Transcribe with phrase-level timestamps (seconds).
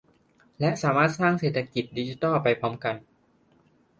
[0.59, 2.95] และสามารถสร้างเศรษฐกิจดิจิทัลไปพร้อมกัน